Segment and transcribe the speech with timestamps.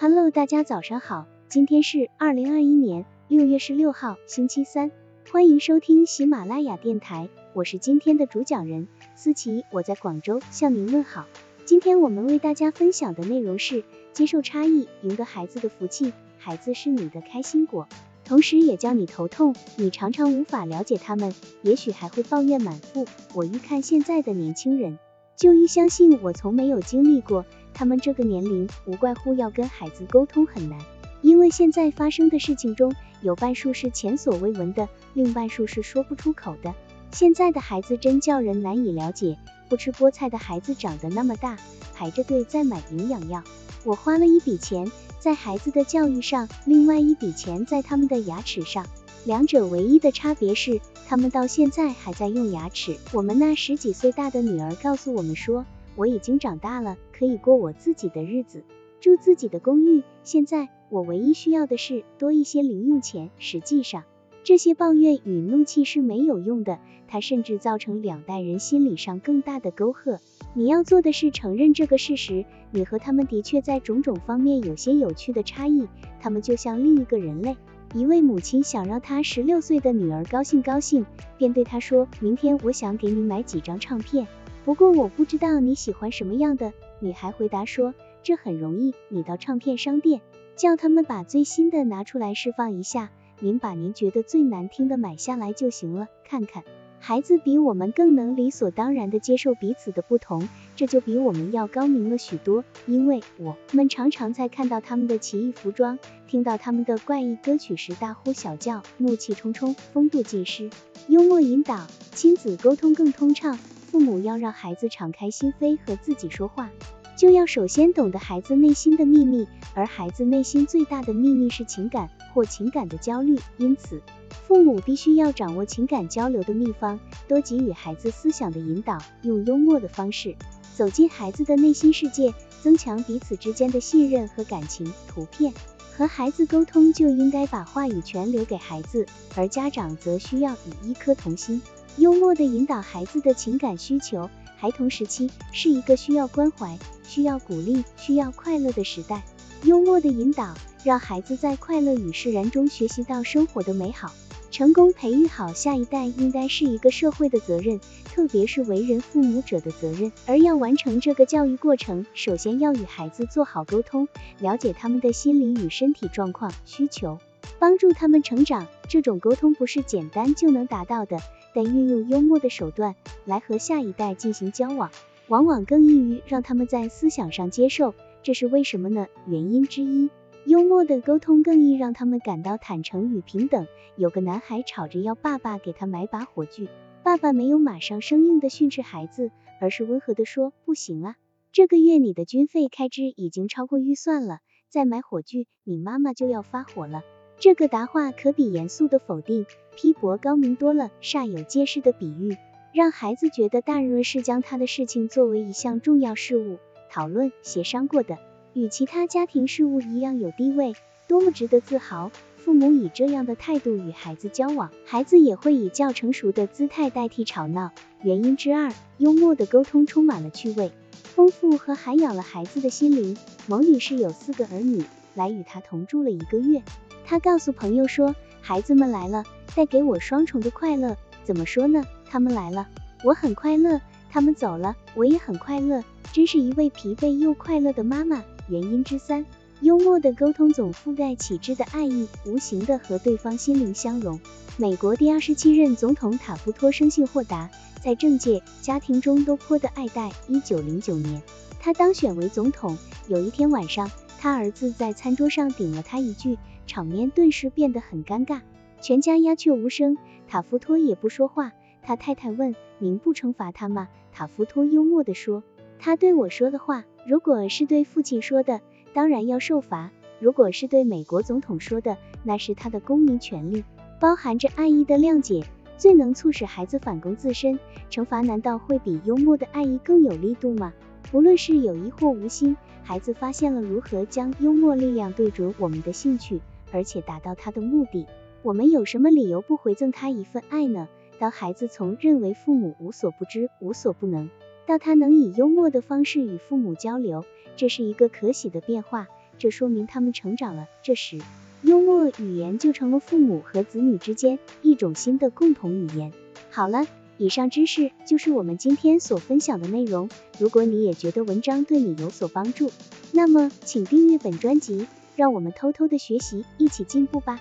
[0.00, 4.92] Hello，大家早上好，今天是二零二一年六月十六号，星期三，
[5.28, 8.86] 欢迎收听喜马拉雅电台，我是今天的主讲人
[9.16, 11.26] 思琪，我在广州向您问好。
[11.64, 17.88] 今天我们为大家分享的内容是接受差异，赢得孩子的福气，孩子是你的开心果，
[18.24, 23.04] 同时也叫你头痛，你常常无法了解他们，也许还会抱怨满腹。
[23.34, 25.00] 我一看现在的年轻人，
[25.34, 27.44] 就一相信我从没有经历过。
[27.78, 30.80] 他们这个年龄，无怪乎要跟孩子沟通很难，
[31.22, 32.92] 因为现在发生的事情中
[33.22, 36.74] 有半数是前所未闻的，另半数是说不出口的。
[37.12, 41.56] 现在的孩子真叫人难以了解，不吃菠菜的孩子长得那么大，
[41.94, 43.44] 排着队在买营养药。
[43.84, 44.90] 我花了一笔钱
[45.20, 48.84] 在孩子的教育上，另外一笔钱在他们的牙齿上，
[49.24, 52.96] 两者唯一的差别是，他们到现在还在用牙齿。
[53.12, 55.64] 我们那十几岁大的女儿告诉我们说。
[55.98, 58.62] 我已经长大了，可以过我自己的日子，
[59.00, 60.04] 住自己的公寓。
[60.22, 63.30] 现在我唯一需要的是多一些零用钱。
[63.40, 64.04] 实际上，
[64.44, 70.20] 这些抱怨与怒气是没有用的，它甚至造成两代人心理上更大的沟壑。
[70.54, 75.88] 你要做的是承认这个事实，你和他们的确在种种方面有些有趣的差异。
[76.20, 77.56] 他们就像另一个人类。
[77.92, 81.06] 一位母亲想让她十六岁的女儿高兴高兴，
[81.38, 84.28] 便对她说：“明天我想给你买几张唱片。”
[84.68, 86.74] 不过我不知道你喜欢什么样的。
[87.00, 90.20] 女孩回答说，这很容易，你到唱片商店，
[90.56, 93.10] 叫他们把最新的拿出来释放一下，
[93.40, 96.08] 您把您觉得最难听的买下来就行了。
[96.22, 96.64] 看看，
[96.98, 102.62] 孩子比我们更能理所当然地接受彼此的不同，这就比我们要高明了许多。
[102.84, 110.68] 因为我们常常在看到他们的奇异服装，听到他们的怪异歌曲时大呼小叫，怒气冲冲，风度尽失，
[111.06, 113.58] 幽默引导，亲子沟通更通畅。
[113.90, 116.68] 父母要让孩子敞开心扉和自己说话，
[117.16, 123.38] 就要首先懂得孩子内心的秘密，而孩子内心最大的秘密是情感或情感的焦虑。
[123.56, 124.02] 因此，
[124.46, 130.36] 父母必须要掌握情感交流的秘方，多给予孩子思想的引导，用幽默的方式
[130.76, 134.92] 走进孩子的内心世界，增强彼此之间的信任和感情。
[135.08, 135.50] 图片
[135.96, 141.62] 和孩子沟通就应该把话语权留给孩子，而家长则需要以一颗童心。
[141.98, 144.30] 幽默地引导孩子的情感需求。
[144.56, 149.22] 孩童时期是一个需要关怀、需要鼓励、需要快乐的时代。
[149.64, 150.54] 幽默的引导，
[150.84, 154.12] 让孩子在快乐与释然中学习到生活的美好。
[154.50, 160.10] 成功培育好下一代，应该是一个社会的责任，特别是为人父母者的责任。
[160.26, 167.18] 而要完成这个教育过程，首先要与孩子做好沟通，了解他们的心理与身体状况、需求，
[167.58, 168.66] 帮助他们成长。
[168.88, 171.18] 这种沟通不是简单就能达到的。
[171.54, 172.94] 但运用幽默的手段
[173.24, 174.90] 来和下一代进行交往，
[175.28, 177.94] 往往更易于让他们在思想上接受。
[178.22, 179.06] 这是为什么呢？
[179.26, 180.10] 原因之一，
[180.44, 183.66] 幽默的沟通更易让他们感到坦诚与平等。
[183.96, 186.68] 有个男孩吵着要爸爸给他买把火炬，
[187.02, 189.30] 爸爸没有马上生硬的训斥孩子，
[189.60, 191.16] 而是温和的说：“不行啊，
[191.50, 194.38] 这个月你的军费开支已经超过预算了，
[194.68, 197.02] 再买火炬，你妈妈就要发火了。”
[197.40, 200.90] 这个答话可比严肃的否定、批驳高明多了。
[201.00, 202.36] 煞有介事的比喻，
[202.72, 206.58] 让孩子觉得大人是将他的事情作为一项重要事务
[206.90, 208.18] 讨论、协商过的，
[208.54, 210.74] 与其他家庭事务一样有地位，
[211.06, 212.10] 多么值得自豪！
[212.36, 217.70] 父母以这样的态度与孩子交往，孩子也会以较成熟的姿态代替吵闹。
[218.02, 220.72] 原因之二，幽默的沟通充满了趣味、
[221.02, 223.16] 丰富和涵养了孩子的心灵。
[223.46, 224.82] 某女士有四个儿女，
[225.14, 226.62] 来与她同住了一个月。
[227.08, 229.24] 他告诉朋友说，孩子们来了，
[229.54, 230.94] 带给我双重的快乐。
[231.24, 231.82] 怎么说呢？
[232.04, 232.68] 他们来了，
[233.02, 233.80] 我很快乐；
[234.10, 235.82] 他们走了，我也很快乐。
[236.12, 238.22] 真是一位疲惫又快乐的妈妈。
[238.50, 239.24] 原因之三，
[239.62, 244.20] 幽默的沟通总覆盖启智的爱意，无形的和对方心灵相融。
[244.58, 247.48] 美国第二十七任总统塔夫托生性豁达，
[247.82, 250.12] 在政界、家庭中都颇得爱戴。
[250.28, 251.22] 一九零九年，
[251.58, 252.76] 他当选为总统。
[253.06, 256.36] 有一天晚上，他儿子在餐桌上顶了他一句。
[256.68, 258.42] 场面顿时变得很尴尬，
[258.80, 259.96] 全家鸦雀无声，
[260.28, 261.52] 塔夫托也不说话。
[261.82, 265.42] 他太太问：“您不惩罚他吗？”塔夫托幽默地说
[265.80, 268.60] ：“他对我说的话，如果是对父亲说的，
[268.92, 273.64] 当然要受罚；如果是对美国总统说的，那是他的公民权利。”
[273.98, 275.44] 包含着爱意的谅解，
[275.78, 277.58] 最能促使孩子反攻自身。
[277.90, 280.74] 惩罚难道会比幽默的爱意更有力度吗？
[281.10, 286.42] 不论是有意或无心，孩子发现了如何将幽默力量对准我们的兴趣。
[286.72, 288.06] 而且达到他的目的，
[288.42, 290.88] 我们有什么理由不回赠他一份爱呢？
[291.18, 294.30] 当孩子从认为父母无所不知、无所不能，
[294.66, 297.24] 到他能以幽默的方式与父母交流，
[297.56, 299.08] 这是一个可喜的变化。
[299.36, 300.68] 这说明他们成长了。
[300.82, 301.18] 这时，
[301.62, 306.12] 幽默语言就成了父母和子女之间一种新的共同语言。
[306.50, 306.86] 好了，
[307.18, 310.08] 以上知识就是我们今天所分享的内容。
[310.38, 312.70] 如果你也觉得文章对你有所帮助，
[313.10, 314.86] 那么请订阅本专辑，
[315.18, 317.40] 让我们偷偷的学习，一起进步吧。